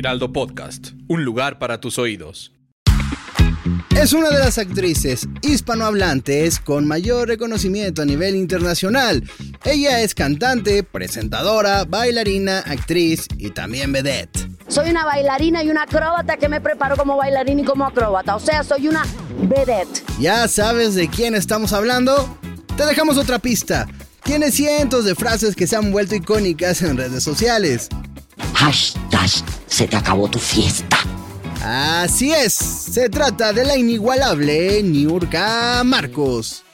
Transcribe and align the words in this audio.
Heraldo 0.00 0.32
Podcast, 0.32 0.92
un 1.08 1.26
lugar 1.26 1.58
para 1.58 1.78
tus 1.78 1.98
oídos. 1.98 2.52
Es 3.94 4.14
una 4.14 4.30
de 4.30 4.38
las 4.38 4.56
actrices 4.56 5.28
hispanohablantes 5.42 6.58
con 6.58 6.88
mayor 6.88 7.28
reconocimiento 7.28 8.00
a 8.00 8.06
nivel 8.06 8.34
internacional. 8.34 9.22
Ella 9.62 10.00
es 10.00 10.14
cantante, 10.14 10.84
presentadora, 10.84 11.84
bailarina, 11.84 12.60
actriz 12.60 13.26
y 13.36 13.50
también 13.50 13.92
vedette. 13.92 14.48
Soy 14.68 14.88
una 14.88 15.04
bailarina 15.04 15.62
y 15.62 15.68
una 15.68 15.82
acróbata 15.82 16.38
que 16.38 16.48
me 16.48 16.62
preparo 16.62 16.96
como 16.96 17.18
bailarina 17.18 17.60
y 17.60 17.64
como 17.64 17.84
acróbata. 17.84 18.36
O 18.36 18.40
sea, 18.40 18.64
soy 18.64 18.88
una 18.88 19.04
vedette. 19.42 20.02
¿Ya 20.18 20.48
sabes 20.48 20.94
de 20.94 21.08
quién 21.08 21.34
estamos 21.34 21.74
hablando? 21.74 22.38
Te 22.74 22.86
dejamos 22.86 23.18
otra 23.18 23.38
pista. 23.38 23.86
Tiene 24.24 24.50
cientos 24.50 25.04
de 25.04 25.14
frases 25.14 25.54
que 25.54 25.66
se 25.66 25.76
han 25.76 25.92
vuelto 25.92 26.14
icónicas 26.14 26.80
en 26.80 26.96
redes 26.96 27.22
sociales. 27.22 27.90
Hashtag 28.54 29.59
se 29.80 29.88
te 29.88 29.96
acabó 29.96 30.28
tu 30.28 30.38
fiesta. 30.38 30.98
Así 31.64 32.32
es, 32.32 32.52
se 32.52 33.08
trata 33.08 33.54
de 33.54 33.64
la 33.64 33.78
inigualable 33.78 34.82
Niurka 34.82 35.82
Marcos. 35.84 36.64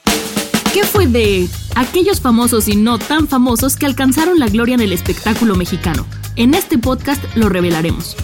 ¿Qué 0.73 0.83
fue 0.83 1.07
de 1.07 1.47
aquellos 1.75 2.19
famosos 2.19 2.67
y 2.67 2.75
no 2.75 2.99
tan 2.99 3.29
famosos 3.29 3.77
que 3.77 3.85
alcanzaron 3.85 4.39
la 4.39 4.47
gloria 4.47 4.75
en 4.75 4.81
el 4.81 4.91
espectáculo 4.91 5.55
mexicano? 5.55 6.05
En 6.35 6.53
este 6.53 6.77
podcast 6.77 7.23
lo 7.35 7.47
revelaremos. 7.47 8.17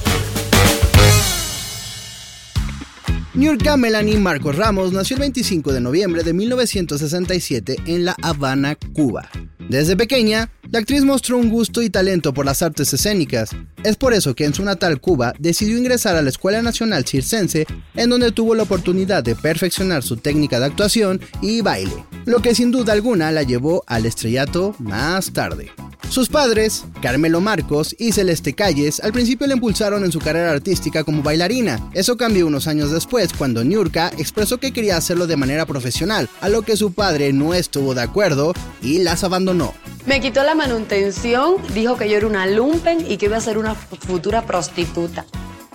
Niurka 3.35 3.77
Melanie 3.77 4.17
Marcos 4.17 4.57
Ramos 4.57 4.91
nació 4.91 5.15
el 5.15 5.21
25 5.21 5.71
de 5.71 5.79
noviembre 5.79 6.23
de 6.23 6.33
1967 6.33 7.77
en 7.85 8.03
La 8.03 8.17
Habana, 8.21 8.75
Cuba. 8.75 9.29
Desde 9.69 9.95
pequeña, 9.95 10.51
la 10.69 10.79
actriz 10.79 11.03
mostró 11.03 11.37
un 11.37 11.49
gusto 11.49 11.81
y 11.81 11.89
talento 11.89 12.33
por 12.33 12.45
las 12.45 12.61
artes 12.61 12.93
escénicas. 12.93 13.51
Es 13.83 13.95
por 13.95 14.13
eso 14.13 14.35
que 14.35 14.45
en 14.45 14.53
su 14.53 14.63
natal 14.63 14.99
Cuba 14.99 15.33
decidió 15.39 15.77
ingresar 15.77 16.15
a 16.15 16.21
la 16.21 16.29
Escuela 16.29 16.61
Nacional 16.61 17.05
Circense, 17.05 17.65
en 17.95 18.09
donde 18.09 18.31
tuvo 18.31 18.55
la 18.55 18.63
oportunidad 18.63 19.23
de 19.23 19.35
perfeccionar 19.35 20.03
su 20.03 20.17
técnica 20.17 20.59
de 20.59 20.65
actuación 20.65 21.21
y 21.41 21.61
baile, 21.61 22.05
lo 22.25 22.41
que 22.41 22.55
sin 22.55 22.71
duda 22.71 22.93
alguna 22.93 23.31
la 23.31 23.43
llevó 23.43 23.83
al 23.87 24.05
estrellato 24.05 24.75
más 24.79 25.31
tarde. 25.31 25.71
Sus 26.09 26.29
padres, 26.29 26.85
Carmelo 27.01 27.41
Marcos 27.41 27.95
y 27.97 28.11
Celeste 28.11 28.53
Calles, 28.53 28.99
al 28.99 29.13
principio 29.13 29.47
le 29.47 29.53
impulsaron 29.53 30.03
en 30.03 30.11
su 30.11 30.19
carrera 30.19 30.51
artística 30.51 31.03
como 31.03 31.23
bailarina. 31.23 31.89
Eso 31.93 32.17
cambió 32.17 32.45
unos 32.45 32.67
años 32.67 32.91
después 32.91 33.33
cuando 33.33 33.63
Niurka 33.63 34.11
expresó 34.17 34.59
que 34.59 34.73
quería 34.73 34.97
hacerlo 34.97 35.25
de 35.25 35.37
manera 35.37 35.65
profesional, 35.65 36.29
a 36.41 36.49
lo 36.49 36.61
que 36.61 36.77
su 36.77 36.93
padre 36.93 37.33
no 37.33 37.53
estuvo 37.53 37.95
de 37.95 38.03
acuerdo 38.03 38.53
y 38.81 38.99
las 38.99 39.23
abandonó. 39.23 39.73
Me 40.05 40.19
quitó 40.19 40.43
la 40.43 40.53
manutención, 40.53 41.55
dijo 41.73 41.97
que 41.97 42.09
yo 42.09 42.17
era 42.17 42.27
una 42.27 42.45
lumpen 42.45 43.09
y 43.09 43.17
que 43.17 43.25
iba 43.25 43.37
a 43.37 43.41
ser 43.41 43.57
una 43.57 43.73
futura 43.73 44.45
prostituta. 44.45 45.25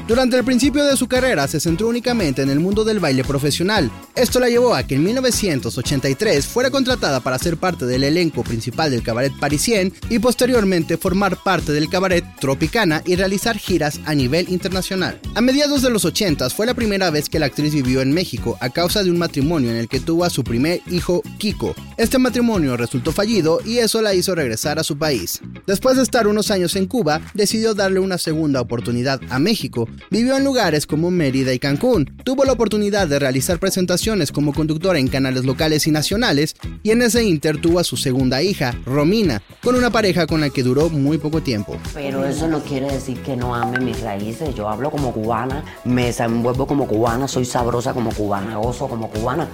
Durante 0.09 0.39
el 0.39 0.45
principio 0.45 0.87
de 0.87 0.97
su 0.97 1.07
carrera 1.07 1.47
se 1.49 1.61
centró 1.61 1.87
únicamente 1.87 2.41
en 2.41 2.49
el 2.49 2.61
mundo 2.61 2.83
del 2.83 2.99
baile 2.99 3.25
profesional. 3.25 3.91
Esto 4.15 4.41
la 4.41 4.49
llevó 4.49 4.75
a 4.75 4.83
que 4.83 4.95
en 4.95 5.05
1983 5.05 6.47
fuera 6.47 6.71
contratada 6.71 7.21
para 7.21 7.39
ser 7.39 7.59
parte 7.59 7.85
del 7.85 8.05
elenco 8.05 8.43
principal 8.43 8.91
del 8.91 9.03
cabaret 9.03 9.35
parisien 9.39 9.93
y 10.09 10.19
posteriormente 10.19 10.97
formar 10.97 11.37
parte 11.43 11.73
del 11.73 11.91
cabaret 11.91 12.25
Tropicana 12.41 13.03
y 13.05 13.17
realizar 13.17 13.59
giras 13.59 14.01
a 14.07 14.15
nivel 14.15 14.49
internacional. 14.49 15.21
A 15.35 15.43
mediados 15.43 15.83
de 15.83 15.91
los 15.91 16.07
80 16.07 16.49
fue 16.49 16.65
la 16.65 16.73
primera 16.73 17.11
vez 17.11 17.29
que 17.29 17.39
la 17.39 17.45
actriz 17.45 17.75
vivió 17.75 18.01
en 18.01 18.15
México 18.15 18.57
a 18.63 18.71
causa 18.71 19.05
de 19.05 19.11
un 19.11 19.19
matrimonio 19.19 19.69
en 19.69 19.77
el 19.77 19.89
que 19.89 20.01
tuvo 20.01 20.25
a 20.25 20.31
su 20.31 20.43
primer 20.43 20.81
hijo 20.91 21.23
Kiko. 21.37 21.75
Este 21.99 22.17
matrimonio 22.17 22.79
resultó 22.79 23.13
fallido 23.13 23.61
y 23.63 23.77
eso 23.77 24.01
la 24.01 24.15
hizo 24.15 24.35
regresar 24.35 24.79
a 24.79 24.85
su 24.85 24.97
país. 24.97 25.43
Después 25.67 25.99
de 25.99 26.03
estar 26.03 26.29
unos 26.29 26.51
años 26.51 26.77
en 26.77 26.87
Cuba, 26.87 27.21
decidió 27.35 27.75
darle 27.75 28.01
una 28.01 28.17
segunda 28.17 28.63
oportunidad 28.63 29.21
a 29.29 29.39
México 29.39 29.87
Vivió 30.11 30.37
en 30.37 30.45
lugares 30.45 30.87
como 30.87 31.11
Mérida 31.11 31.53
y 31.53 31.59
Cancún. 31.59 32.07
Tuvo 32.25 32.45
la 32.45 32.53
oportunidad 32.53 33.09
de 33.09 33.19
realizar 33.19 33.59
presentaciones 33.59 34.33
como 34.33 34.53
conductora 34.53 34.99
en 34.99 35.09
canales 35.09 35.45
locales 35.45 35.87
y 35.87 35.91
nacionales 35.91 36.57
y 36.83 36.91
en 36.91 37.03
ese 37.03 37.25
inter 37.25 37.61
tuvo 37.61 37.79
a 37.79 37.85
su 37.85 37.97
segunda 37.97 38.43
hija, 38.43 38.75
Romina, 38.85 39.43
con 39.63 39.75
una 39.75 39.91
pareja 39.91 40.27
con 40.27 40.41
la 40.41 40.51
que 40.51 40.63
duró 40.63 40.89
muy 40.89 41.19
poco 41.19 41.43
tiempo. 41.43 41.77
Pero 41.95 42.25
eso 42.25 42.49
no 42.49 42.61
quiere 42.63 42.91
decir 42.91 43.19
que 43.23 43.37
no 43.37 43.55
ame 43.55 43.81
mis 43.81 44.01
raíces. 44.01 44.55
Yo 44.55 44.69
hablo 44.69 44.91
como 44.91 45.13
cubana, 45.13 45.65
me 45.85 46.07
desenvuelvo 46.07 46.67
como 46.67 46.87
cubana, 46.87 47.29
soy 47.29 47.45
sabrosa 47.45 47.93
como 47.93 48.11
cubana, 48.11 48.57
gozo 48.57 48.89
como 48.89 49.11
cubana 49.11 49.49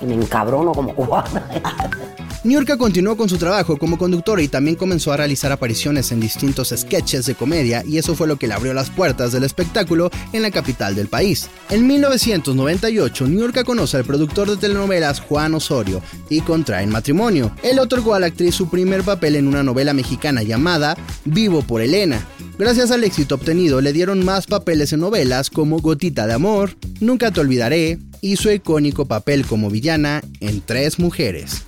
y 0.00 0.06
me 0.06 0.14
encabrono 0.14 0.72
como 0.72 0.94
cubana. 0.94 1.44
Niurka 2.42 2.78
continuó 2.78 3.18
con 3.18 3.28
su 3.28 3.36
trabajo 3.36 3.76
como 3.76 3.98
conductora 3.98 4.40
y 4.40 4.48
también 4.48 4.74
comenzó 4.74 5.12
a 5.12 5.18
realizar 5.18 5.52
apariciones 5.52 6.10
en 6.10 6.20
distintos 6.20 6.72
sketches 6.74 7.26
de 7.26 7.34
comedia 7.34 7.84
y 7.86 7.98
eso 7.98 8.14
fue 8.14 8.26
lo 8.26 8.36
que 8.36 8.46
le 8.46 8.54
abrió 8.54 8.72
las 8.72 8.88
puertas 8.88 9.32
del 9.32 9.44
espectáculo 9.44 10.10
en 10.32 10.40
la 10.40 10.50
capital 10.50 10.94
del 10.94 11.08
país. 11.08 11.50
En 11.68 11.86
1998, 11.86 13.28
Niurka 13.28 13.62
conoce 13.62 13.98
al 13.98 14.04
productor 14.04 14.48
de 14.48 14.56
telenovelas 14.56 15.20
Juan 15.20 15.54
Osorio 15.54 16.00
y 16.30 16.40
contraen 16.40 16.88
matrimonio. 16.88 17.54
Él 17.62 17.78
otorgó 17.78 18.14
a 18.14 18.20
la 18.20 18.28
actriz 18.28 18.54
su 18.54 18.70
primer 18.70 19.02
papel 19.02 19.36
en 19.36 19.46
una 19.46 19.62
novela 19.62 19.92
mexicana 19.92 20.42
llamada 20.42 20.96
Vivo 21.26 21.60
por 21.60 21.82
Elena. 21.82 22.26
Gracias 22.58 22.90
al 22.90 23.04
éxito 23.04 23.34
obtenido 23.34 23.82
le 23.82 23.92
dieron 23.92 24.24
más 24.24 24.46
papeles 24.46 24.94
en 24.94 25.00
novelas 25.00 25.50
como 25.50 25.80
Gotita 25.80 26.26
de 26.26 26.32
Amor, 26.32 26.74
Nunca 27.00 27.30
te 27.30 27.40
olvidaré 27.40 27.98
y 28.20 28.36
su 28.36 28.50
icónico 28.50 29.06
papel 29.06 29.46
como 29.46 29.70
villana 29.70 30.20
en 30.40 30.60
Tres 30.60 30.98
Mujeres 30.98 31.64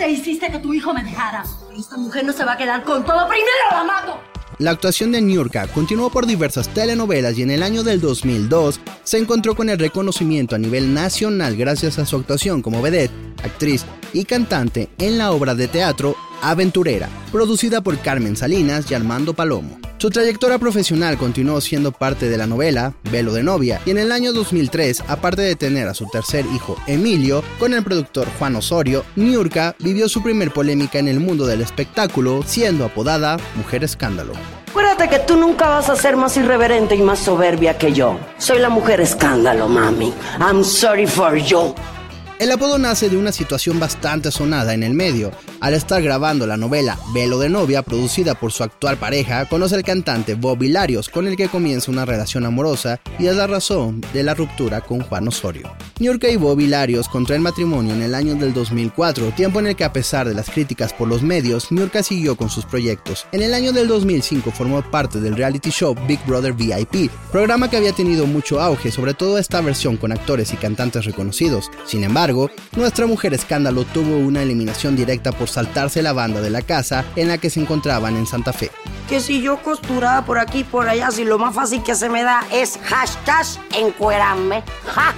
e 0.00 0.10
hiciste 0.10 0.50
que 0.50 0.58
tu 0.58 0.74
hijo 0.74 0.92
me 0.92 1.04
dejara. 1.04 1.44
Esta 1.76 1.96
mujer 1.96 2.24
no 2.24 2.32
se 2.32 2.44
va 2.44 2.54
a 2.54 2.56
quedar 2.56 2.82
con 2.82 3.04
todo. 3.04 3.28
Primero 3.28 3.46
la 3.70 3.84
mato. 3.84 4.18
La 4.58 4.72
actuación 4.72 5.12
de 5.12 5.20
Niurka 5.20 5.68
continuó 5.68 6.10
por 6.10 6.26
diversas 6.26 6.68
telenovelas 6.68 7.38
y 7.38 7.42
en 7.42 7.52
el 7.52 7.62
año 7.62 7.84
del 7.84 8.00
2002 8.00 8.80
se 9.04 9.18
encontró 9.18 9.54
con 9.54 9.70
el 9.70 9.78
reconocimiento 9.78 10.56
a 10.56 10.58
nivel 10.58 10.92
nacional 10.94 11.56
gracias 11.56 12.00
a 12.00 12.06
su 12.06 12.16
actuación 12.16 12.60
como 12.60 12.82
vedette, 12.82 13.12
actriz 13.44 13.86
y 14.12 14.24
cantante 14.24 14.88
en 14.98 15.16
la 15.16 15.30
obra 15.30 15.54
de 15.54 15.68
teatro 15.68 16.16
Aventurera, 16.42 17.08
producida 17.30 17.80
por 17.80 17.98
Carmen 17.98 18.36
Salinas 18.36 18.90
y 18.90 18.94
Armando 18.94 19.34
Palomo. 19.34 19.78
Su 19.98 20.10
trayectoria 20.10 20.60
profesional 20.60 21.18
continuó 21.18 21.60
siendo 21.60 21.90
parte 21.90 22.28
de 22.28 22.38
la 22.38 22.46
novela 22.46 22.94
Velo 23.10 23.32
de 23.32 23.42
novia 23.42 23.80
y 23.84 23.90
en 23.90 23.98
el 23.98 24.12
año 24.12 24.32
2003, 24.32 25.02
aparte 25.08 25.42
de 25.42 25.56
tener 25.56 25.88
a 25.88 25.94
su 25.94 26.06
tercer 26.06 26.46
hijo 26.54 26.76
Emilio 26.86 27.42
con 27.58 27.74
el 27.74 27.82
productor 27.82 28.28
Juan 28.38 28.54
Osorio, 28.54 29.04
Niurka 29.16 29.74
vivió 29.80 30.08
su 30.08 30.22
primer 30.22 30.52
polémica 30.52 31.00
en 31.00 31.08
el 31.08 31.18
mundo 31.18 31.48
del 31.48 31.62
espectáculo 31.62 32.44
siendo 32.46 32.84
apodada 32.84 33.38
Mujer 33.56 33.82
Escándalo. 33.82 34.34
Acuérdate 34.70 35.08
que 35.08 35.18
tú 35.18 35.36
nunca 35.36 35.68
vas 35.68 35.90
a 35.90 35.96
ser 35.96 36.16
más 36.16 36.36
irreverente 36.36 36.94
y 36.94 37.02
más 37.02 37.18
soberbia 37.18 37.76
que 37.76 37.92
yo. 37.92 38.20
Soy 38.38 38.60
la 38.60 38.68
mujer 38.68 39.00
escándalo, 39.00 39.68
mami. 39.68 40.14
I'm 40.38 40.62
sorry 40.62 41.08
for 41.08 41.36
you. 41.36 41.74
El 42.38 42.52
apodo 42.52 42.78
nace 42.78 43.10
de 43.10 43.16
una 43.16 43.32
situación 43.32 43.80
bastante 43.80 44.30
sonada 44.30 44.72
en 44.72 44.84
el 44.84 44.94
medio. 44.94 45.32
Al 45.58 45.74
estar 45.74 46.00
grabando 46.00 46.46
la 46.46 46.56
novela 46.56 46.96
Velo 47.12 47.40
de 47.40 47.48
novia, 47.48 47.82
producida 47.82 48.36
por 48.36 48.52
su 48.52 48.62
actual 48.62 48.96
pareja, 48.96 49.46
conoce 49.46 49.74
al 49.74 49.82
cantante 49.82 50.36
Bob 50.36 50.62
Hilarios, 50.62 51.08
con 51.08 51.26
el 51.26 51.36
que 51.36 51.48
comienza 51.48 51.90
una 51.90 52.04
relación 52.04 52.46
amorosa 52.46 53.00
y 53.18 53.26
es 53.26 53.34
la 53.34 53.48
razón 53.48 54.00
de 54.12 54.22
la 54.22 54.34
ruptura 54.34 54.82
con 54.82 55.00
Juan 55.00 55.26
Osorio. 55.26 55.72
Niurka 55.98 56.28
y 56.28 56.36
Bob 56.36 56.60
Hilarios 56.60 57.08
contraen 57.08 57.42
matrimonio 57.42 57.92
en 57.92 58.02
el 58.02 58.14
año 58.14 58.36
del 58.36 58.54
2004, 58.54 59.32
tiempo 59.32 59.58
en 59.58 59.66
el 59.66 59.74
que 59.74 59.82
a 59.82 59.92
pesar 59.92 60.28
de 60.28 60.34
las 60.34 60.48
críticas 60.48 60.92
por 60.92 61.08
los 61.08 61.24
medios, 61.24 61.72
Niurka 61.72 62.04
siguió 62.04 62.36
con 62.36 62.50
sus 62.50 62.64
proyectos. 62.64 63.26
En 63.32 63.42
el 63.42 63.52
año 63.52 63.72
del 63.72 63.88
2005 63.88 64.52
formó 64.52 64.80
parte 64.88 65.18
del 65.20 65.34
reality 65.34 65.70
show 65.70 65.96
Big 66.06 66.24
Brother 66.24 66.52
VIP, 66.52 67.10
programa 67.32 67.68
que 67.68 67.78
había 67.78 67.92
tenido 67.92 68.26
mucho 68.26 68.60
auge, 68.60 68.92
sobre 68.92 69.14
todo 69.14 69.38
esta 69.38 69.60
versión 69.60 69.96
con 69.96 70.12
actores 70.12 70.52
y 70.52 70.56
cantantes 70.56 71.04
reconocidos. 71.04 71.68
Sin 71.84 72.04
embargo, 72.04 72.27
nuestra 72.76 73.06
mujer 73.06 73.34
escándalo 73.34 73.84
tuvo 73.84 74.16
una 74.16 74.42
eliminación 74.42 74.96
directa 74.96 75.32
por 75.32 75.48
saltarse 75.48 76.02
la 76.02 76.12
banda 76.12 76.40
de 76.40 76.50
la 76.50 76.62
casa 76.62 77.04
en 77.16 77.28
la 77.28 77.38
que 77.38 77.50
se 77.50 77.60
encontraban 77.60 78.16
en 78.16 78.26
Santa 78.26 78.52
Fe. 78.52 78.70
Que 79.08 79.20
si 79.20 79.40
yo 79.40 79.62
costuraba 79.62 80.24
por 80.24 80.38
aquí 80.38 80.58
y 80.58 80.64
por 80.64 80.88
allá, 80.88 81.10
si 81.10 81.24
lo 81.24 81.38
más 81.38 81.54
fácil 81.54 81.82
que 81.82 81.94
se 81.94 82.08
me 82.08 82.22
da 82.22 82.46
es 82.52 82.78
hashtag 82.84 83.46
encuerarme. 83.72 84.62
¡Ja! 84.94 85.14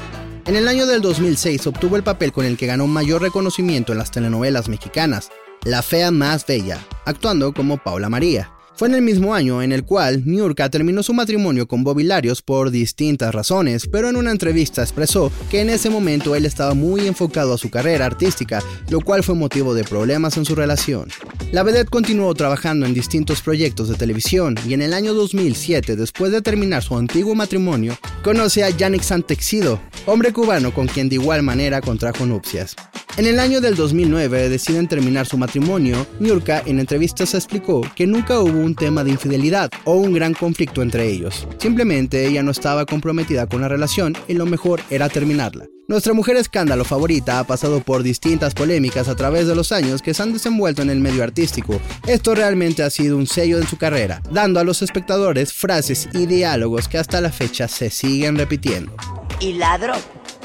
En 0.46 0.56
el 0.56 0.68
año 0.68 0.86
del 0.86 1.02
2006 1.02 1.66
obtuvo 1.66 1.96
el 1.96 2.02
papel 2.02 2.32
con 2.32 2.44
el 2.44 2.56
que 2.56 2.66
ganó 2.66 2.86
mayor 2.86 3.22
reconocimiento 3.22 3.92
en 3.92 3.98
las 3.98 4.10
telenovelas 4.10 4.68
mexicanas, 4.68 5.30
La 5.64 5.82
Fea 5.82 6.10
Más 6.10 6.46
Bella, 6.46 6.78
actuando 7.04 7.52
como 7.52 7.78
Paula 7.78 8.08
María. 8.08 8.50
Fue 8.80 8.88
en 8.88 8.94
el 8.94 9.02
mismo 9.02 9.34
año 9.34 9.60
en 9.60 9.72
el 9.72 9.84
cual 9.84 10.22
Niurka 10.24 10.70
terminó 10.70 11.02
su 11.02 11.12
matrimonio 11.12 11.68
con 11.68 11.84
Bobby 11.84 12.02
Larios 12.02 12.40
por 12.40 12.70
distintas 12.70 13.34
razones, 13.34 13.86
pero 13.86 14.08
en 14.08 14.16
una 14.16 14.30
entrevista 14.30 14.80
expresó 14.80 15.30
que 15.50 15.60
en 15.60 15.68
ese 15.68 15.90
momento 15.90 16.34
él 16.34 16.46
estaba 16.46 16.72
muy 16.72 17.06
enfocado 17.06 17.52
a 17.52 17.58
su 17.58 17.68
carrera 17.68 18.06
artística, 18.06 18.62
lo 18.88 19.02
cual 19.02 19.22
fue 19.22 19.34
motivo 19.34 19.74
de 19.74 19.84
problemas 19.84 20.38
en 20.38 20.46
su 20.46 20.54
relación. 20.54 21.10
La 21.52 21.62
vedette 21.62 21.90
continuó 21.90 22.32
trabajando 22.32 22.86
en 22.86 22.94
distintos 22.94 23.42
proyectos 23.42 23.90
de 23.90 23.96
televisión 23.96 24.54
y 24.66 24.72
en 24.72 24.80
el 24.80 24.94
año 24.94 25.12
2007, 25.12 25.94
después 25.94 26.32
de 26.32 26.40
terminar 26.40 26.82
su 26.82 26.96
antiguo 26.96 27.34
matrimonio, 27.34 27.98
conoce 28.24 28.64
a 28.64 28.70
Yannick 28.70 29.02
Santexido, 29.02 29.78
hombre 30.06 30.32
cubano 30.32 30.72
con 30.72 30.86
quien 30.86 31.10
de 31.10 31.16
igual 31.16 31.42
manera 31.42 31.82
contrajo 31.82 32.24
nupcias. 32.24 32.76
En 33.16 33.26
el 33.26 33.40
año 33.40 33.60
del 33.60 33.74
2009 33.74 34.48
deciden 34.48 34.86
terminar 34.86 35.26
su 35.26 35.36
matrimonio, 35.36 36.06
Niurka 36.20 36.62
en 36.64 36.78
entrevistas 36.78 37.34
explicó 37.34 37.82
que 37.94 38.06
nunca 38.06 38.38
hubo 38.38 38.58
un 38.58 38.74
tema 38.74 39.04
de 39.04 39.10
infidelidad 39.10 39.70
o 39.84 39.94
un 39.94 40.14
gran 40.14 40.32
conflicto 40.32 40.80
entre 40.80 41.08
ellos. 41.08 41.46
Simplemente 41.58 42.26
ella 42.26 42.42
no 42.42 42.52
estaba 42.52 42.86
comprometida 42.86 43.46
con 43.46 43.60
la 43.60 43.68
relación 43.68 44.16
y 44.28 44.34
lo 44.34 44.46
mejor 44.46 44.80
era 44.90 45.08
terminarla. 45.08 45.66
Nuestra 45.88 46.14
mujer 46.14 46.36
escándalo 46.36 46.84
favorita 46.84 47.40
ha 47.40 47.44
pasado 47.44 47.80
por 47.80 48.04
distintas 48.04 48.54
polémicas 48.54 49.08
a 49.08 49.16
través 49.16 49.48
de 49.48 49.56
los 49.56 49.72
años 49.72 50.02
que 50.02 50.14
se 50.14 50.22
han 50.22 50.32
desenvuelto 50.32 50.80
en 50.80 50.88
el 50.88 51.00
medio 51.00 51.24
artístico. 51.24 51.80
Esto 52.06 52.36
realmente 52.36 52.84
ha 52.84 52.90
sido 52.90 53.16
un 53.16 53.26
sello 53.26 53.58
en 53.58 53.66
su 53.66 53.76
carrera, 53.76 54.22
dando 54.30 54.60
a 54.60 54.64
los 54.64 54.82
espectadores 54.82 55.52
frases 55.52 56.08
y 56.14 56.26
diálogos 56.26 56.86
que 56.86 56.98
hasta 56.98 57.20
la 57.20 57.32
fecha 57.32 57.66
se 57.66 57.90
siguen 57.90 58.36
repitiendo. 58.36 58.94
Y 59.40 59.54
ladro 59.54 59.94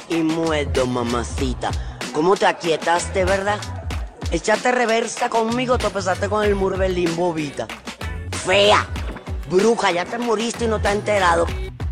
y 0.10 0.16
muerdo, 0.16 0.88
mamacita. 0.88 1.70
¿Cómo 2.16 2.38
te 2.38 2.46
aquietaste, 2.46 3.26
verdad? 3.26 3.60
Echaste 4.32 4.72
reversa 4.72 5.30
conmigo, 5.30 5.78
topesaste 5.78 6.30
con 6.30 6.46
el 6.46 6.56
muro 6.56 6.78
del 6.78 7.10
bobita. 7.10 7.68
Fea, 8.46 8.88
bruja, 9.50 9.92
ya 9.92 10.06
te 10.06 10.18
moriste 10.18 10.64
y 10.64 10.68
no 10.70 10.80
te 10.80 10.88
has 10.88 10.96
enterado. 10.96 11.46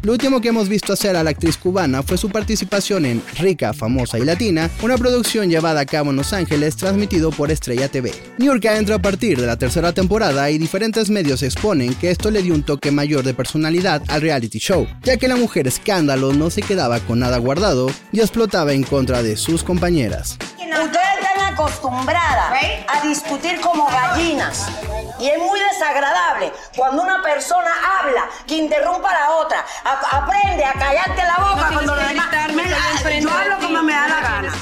Lo 0.03 0.11
último 0.11 0.41
que 0.41 0.49
hemos 0.49 0.67
visto 0.67 0.91
hacer 0.91 1.15
a 1.15 1.23
la 1.23 1.29
actriz 1.29 1.57
cubana 1.57 2.03
fue 2.03 2.17
su 2.17 2.29
participación 2.29 3.05
en 3.05 3.23
Rica, 3.39 3.71
Famosa 3.71 4.19
y 4.19 4.25
Latina, 4.25 4.69
una 4.81 4.97
producción 4.97 5.49
llevada 5.49 5.79
a 5.79 5.85
cabo 5.85 6.09
en 6.09 6.17
Los 6.17 6.33
Ángeles 6.33 6.75
transmitido 6.75 7.31
por 7.31 7.51
Estrella 7.51 7.87
TV. 7.87 8.11
New 8.37 8.51
York 8.51 8.65
entra 8.65 8.95
a 8.95 9.01
partir 9.01 9.39
de 9.39 9.47
la 9.47 9.55
tercera 9.55 9.93
temporada 9.93 10.49
y 10.49 10.57
diferentes 10.57 11.09
medios 11.09 11.41
exponen 11.41 11.95
que 11.95 12.11
esto 12.11 12.31
le 12.31 12.41
dio 12.41 12.53
un 12.53 12.63
toque 12.63 12.91
mayor 12.91 13.23
de 13.23 13.33
personalidad 13.33 14.03
al 14.09 14.19
reality 14.19 14.59
show, 14.59 14.85
ya 15.03 15.15
que 15.15 15.29
la 15.29 15.37
mujer 15.37 15.67
escándalo 15.67 16.33
no 16.33 16.49
se 16.49 16.63
quedaba 16.63 16.99
con 16.99 17.19
nada 17.19 17.37
guardado 17.37 17.89
y 18.11 18.19
explotaba 18.19 18.73
en 18.73 18.83
contra 18.83 19.23
de 19.23 19.37
sus 19.37 19.63
compañeras. 19.63 20.37
A 22.87 23.07
discutir 23.07 23.61
como 23.61 23.85
gallinas. 23.87 24.67
Y 25.19 25.27
es 25.27 25.37
muy 25.37 25.59
desagradable 25.71 26.51
cuando 26.75 27.03
una 27.03 27.21
persona 27.21 27.69
habla 27.99 28.29
que 28.47 28.57
interrumpa 28.57 29.09
a 29.09 29.13
la 29.13 29.31
otra. 29.31 29.65
aprende 30.11 30.65
a 30.65 30.73
callarte 30.73 31.23
la 31.23 31.37
boca 31.37 31.69
cuando 31.73 31.95
lo 31.95 32.01
demás. 32.07 32.27
Yo 33.21 33.29
hablo 33.29 33.55
como 33.59 33.83
me 33.83 33.93
da 33.93 34.07
la 34.07 34.21
gana. 34.21 34.53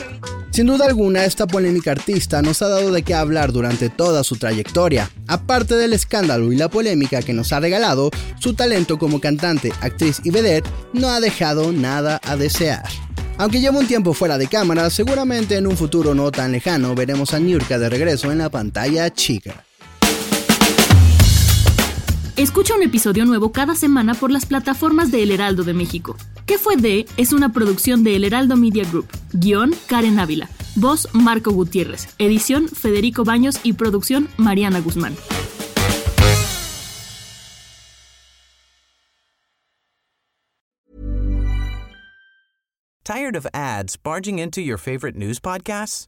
Sin 0.52 0.68
duda 0.68 0.86
alguna, 0.86 1.24
esta 1.24 1.48
polémica 1.48 1.92
artista 1.92 2.42
nos 2.42 2.62
ha 2.62 2.68
dado 2.68 2.92
de 2.92 3.04
qué 3.04 3.14
hablar 3.14 3.54
durante 3.54 3.90
toda 3.90 4.24
su 4.24 4.36
trayectoria. 4.36 5.10
Aparte 5.28 5.76
del 5.76 5.94
escándalo 5.94 6.52
y 6.52 6.58
la 6.58 6.68
polémica 6.68 7.22
que 7.22 7.32
nos 7.32 7.54
ha 7.54 7.62
regalado, 7.62 8.12
su 8.38 8.54
talento 8.54 9.00
como 9.00 9.22
cantante, 9.22 9.72
actriz 9.80 10.20
y 10.26 10.30
vedette 10.30 10.70
no 10.92 11.10
ha 11.10 11.22
dejado 11.22 11.72
nada 11.72 12.20
a 12.24 12.36
desear. 12.36 12.84
Aunque 13.38 13.62
lleva 13.62 13.80
un 13.80 13.88
tiempo 13.88 14.14
fuera 14.14 14.38
de 14.38 14.48
cámara, 14.48 14.90
seguramente 14.90 15.56
en 15.56 15.68
un 15.68 15.78
futuro 15.78 16.14
no 16.14 16.30
tan 16.32 16.52
lejano 16.52 16.96
veremos 16.96 17.34
a 17.34 17.40
Niurka 17.40 17.80
de 17.80 17.90
regreso 17.90 18.32
en 18.32 18.40
la 18.40 18.50
pantalla 18.50 19.10
chica. 19.10 19.64
Escucha 22.42 22.74
un 22.74 22.82
episodio 22.82 23.24
nuevo 23.26 23.52
cada 23.52 23.76
semana 23.76 24.16
por 24.16 24.32
las 24.32 24.48
plataformas 24.48 25.12
de 25.12 25.22
El 25.22 25.30
Heraldo 25.30 25.64
de 25.64 25.76
México. 25.76 26.18
¿Qué 26.48 26.58
fue 26.58 26.76
de? 26.76 27.06
Es 27.16 27.34
una 27.34 27.54
producción 27.54 28.04
de 28.04 28.16
El 28.16 28.24
Heraldo 28.24 28.58
Media 28.58 28.84
Group. 28.84 29.06
Guión 29.32 29.76
Karen 29.86 30.18
Ávila. 30.18 30.50
Voz 30.76 31.08
Marco 31.14 31.52
Gutiérrez. 31.52 32.08
Edición 32.18 32.68
Federico 32.68 33.24
Baños 33.24 33.60
y 33.62 33.74
producción 33.74 34.28
Mariana 34.38 34.80
Guzmán. 34.80 35.16
Tired 43.04 43.36
of 43.36 43.46
ads 43.54 43.98
barging 43.98 44.40
into 44.40 44.62
your 44.62 44.80
favorite 44.80 45.16
news 45.16 45.40
podcasts? 45.40 46.08